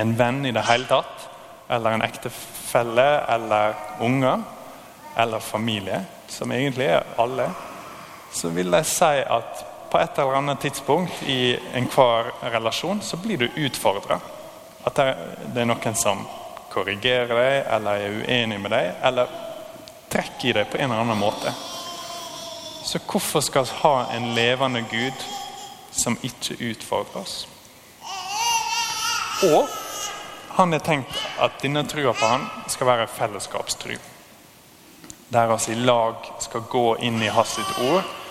en 0.00 0.16
venn 0.16 0.40
i 0.48 0.54
det 0.56 0.64
hele 0.70 0.88
tatt, 0.88 1.28
eller 1.68 1.98
en 1.98 2.06
ektefelle 2.06 3.06
eller 3.36 3.76
unger, 4.04 4.40
eller 5.20 5.44
familie, 5.44 6.00
som 6.32 6.52
egentlig 6.52 6.88
er 6.96 7.14
alle, 7.20 7.50
så 8.32 8.48
vil 8.56 8.72
jeg 8.80 8.88
si 8.88 9.12
at 9.20 9.64
på 9.94 10.00
et 10.00 10.18
eller 10.18 10.34
annet 10.34 10.60
tidspunkt 10.60 11.22
i 11.22 11.54
enhver 11.78 12.32
relasjon 12.50 12.98
så 13.02 13.16
blir 13.16 13.38
du 13.38 13.48
utfordra. 13.56 14.16
At 14.82 14.96
det 14.98 15.60
er 15.62 15.68
noen 15.70 15.94
som 15.94 16.24
korrigerer 16.72 17.30
deg, 17.30 17.58
eller 17.76 18.02
er 18.02 18.16
uenig 18.24 18.58
med 18.58 18.74
deg, 18.74 18.88
eller 19.06 19.30
trekker 20.10 20.48
i 20.48 20.54
deg 20.56 20.66
på 20.72 20.80
en 20.80 20.88
eller 20.88 21.04
annen 21.04 21.20
måte. 21.20 21.52
Så 22.82 22.98
hvorfor 23.06 23.44
skal 23.46 23.68
vi 23.68 23.76
ha 23.84 23.92
en 24.16 24.26
levende 24.34 24.82
Gud 24.90 25.22
som 25.94 26.18
ikke 26.26 26.58
utfordrer 26.72 27.22
oss? 27.22 27.36
Og 29.46 29.70
han 30.58 30.74
har 30.74 30.82
tenkt 30.90 31.22
at 31.38 31.62
denne 31.62 31.86
trua 31.86 32.16
på 32.18 32.32
han 32.34 32.50
skal 32.66 32.90
være 32.90 33.06
fellesskapstru 33.14 33.94
der 35.30 35.54
oss 35.54 35.70
i 35.70 35.78
lag 35.78 36.18
skal 36.42 36.66
gå 36.70 36.86
inn 37.06 37.22
i 37.22 37.30
hans 37.38 37.54
sitt 37.60 37.82
ord 37.86 38.23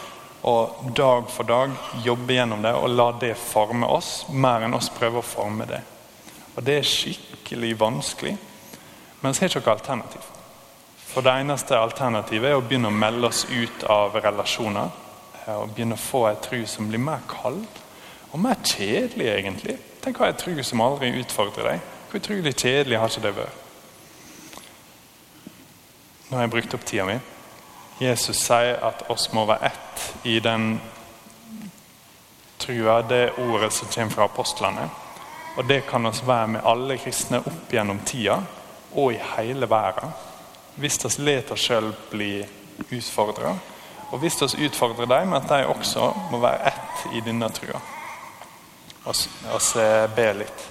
og 0.43 0.91
dag 0.95 1.29
for 1.31 1.47
dag 1.47 1.71
jobbe 2.03 2.35
gjennom 2.35 2.63
det 2.63 2.73
og 2.75 2.91
la 2.91 3.11
det 3.19 3.33
forme 3.39 3.87
oss 3.87 4.25
mer 4.29 4.65
enn 4.65 4.75
oss 4.75 4.91
prøve 4.91 5.21
å 5.21 5.25
forme 5.25 5.67
det. 5.69 5.79
Og 6.55 6.63
Det 6.63 6.77
er 6.77 6.87
skikkelig 6.87 7.79
vanskelig, 7.79 8.35
men 9.21 9.33
vi 9.33 9.39
har 9.39 9.49
ikke 9.49 9.63
noe 9.63 9.75
alternativ. 9.77 10.27
For 11.13 11.21
Det 11.21 11.31
eneste 11.43 11.77
alternativet 11.79 12.49
er 12.49 12.57
å 12.57 12.65
begynne 12.65 12.91
å 12.91 12.99
melde 12.99 13.29
oss 13.29 13.45
ut 13.49 13.83
av 13.89 14.15
relasjoner. 14.19 14.91
Eh, 15.45 15.55
og 15.55 15.73
begynne 15.75 15.95
å 15.95 16.01
få 16.01 16.27
ei 16.29 16.37
tru 16.41 16.65
som 16.67 16.87
blir 16.89 17.01
mer 17.01 17.23
kald 17.29 17.81
og 18.33 18.39
mer 18.41 18.57
kjedelig, 18.65 19.27
egentlig. 19.29 19.77
Tenk 20.01 20.17
ha 20.17 20.31
ei 20.31 20.37
tru 20.37 20.57
som 20.65 20.81
aldri 20.81 21.11
utfordrer 21.21 21.69
deg. 21.69 21.83
Hvor 22.09 22.19
utrolig 22.19 22.55
kjedelig 22.55 22.99
har 22.99 23.11
ikke 23.11 23.27
det 23.27 23.35
vært? 23.37 23.59
Nå 26.29 26.37
har 26.39 26.47
jeg 26.47 26.53
brukt 26.55 26.73
opp 26.73 26.85
tida 26.89 27.05
mi. 27.05 27.19
Jesus 28.03 28.37
sier 28.43 28.81
at 28.83 29.05
oss 29.11 29.29
må 29.33 29.45
være 29.47 29.71
ett 29.71 30.27
i 30.27 30.39
den 30.43 30.75
trua, 32.57 33.01
det 33.01 33.33
ordet 33.37 33.73
som 33.73 33.87
kommer 33.87 34.13
fra 34.13 34.27
apostlene. 34.27 34.89
Og 35.57 35.65
det 35.69 35.83
kan 35.87 36.05
oss 36.05 36.23
være 36.27 36.47
med 36.55 36.65
alle 36.65 36.97
kristne 36.97 37.39
opp 37.39 37.71
gjennom 37.71 37.99
tida 38.05 38.39
og 38.93 39.13
i 39.13 39.19
hele 39.35 39.69
verden. 39.69 40.13
Hvis 40.75 40.99
vi 41.05 41.25
lar 41.27 41.51
oss 41.53 41.67
sjøl 41.67 41.91
bli 42.09 42.31
utfordra, 42.89 43.53
og 44.11 44.19
hvis 44.21 44.41
vi 44.41 44.67
utfordrer 44.67 45.09
dem 45.09 45.33
at 45.33 45.49
de 45.49 45.65
også 45.67 46.11
må 46.31 46.39
være 46.41 46.71
ett 46.71 47.05
i 47.17 47.21
denne 47.25 47.49
trua. 47.53 47.81
Vi 49.03 49.85
ber 50.15 50.33
litt. 50.37 50.65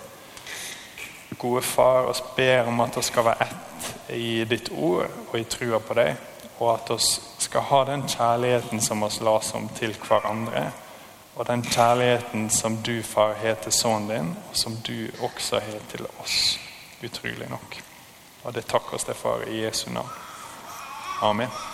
Gode 1.38 1.62
Far, 1.62 2.06
oss 2.10 2.22
ber 2.36 2.68
om 2.70 2.80
at 2.80 2.96
vi 2.96 3.02
skal 3.02 3.24
være 3.24 3.46
ett 3.46 4.12
i 4.14 4.44
ditt 4.44 4.70
ord 4.72 5.08
og 5.30 5.38
i 5.40 5.44
trua 5.48 5.80
på 5.82 5.94
deg, 5.98 6.14
og 6.62 6.74
at 6.74 6.90
vi 6.90 6.98
skal 7.42 7.60
ha 7.60 7.84
den 7.84 8.04
kjærligheten 8.08 8.80
som 8.80 9.02
oss 9.02 9.20
las 9.20 9.54
om 9.54 9.68
til 9.78 9.96
hverandre. 10.08 10.70
Og 11.36 11.46
den 11.48 11.62
kjærligheten 11.64 12.50
som 12.50 12.76
du, 12.76 13.02
far, 13.02 13.34
har 13.34 13.54
til 13.54 13.72
sønnen 13.72 14.08
din, 14.10 14.36
og 14.50 14.56
som 14.56 14.76
du 14.86 15.08
også 15.22 15.60
har 15.60 15.82
til 15.90 16.06
oss. 16.22 16.58
Utrolig 17.04 17.48
nok. 17.50 17.82
Og 18.44 18.54
det 18.54 18.66
takker 18.66 18.94
oss 18.94 19.04
det 19.04 19.16
for 19.16 19.42
i 19.48 19.64
Jesu 19.64 19.90
navn. 19.90 20.10
Amen. 21.22 21.71